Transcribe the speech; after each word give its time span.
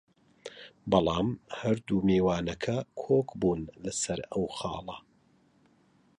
بەڵام 0.91 1.27
هەردوو 1.59 2.05
میوانەکە 2.09 2.77
کۆک 3.01 3.27
بوون 3.39 3.61
لەسەر 3.83 4.19
ئەو 4.31 4.43
خاڵە 4.57 4.97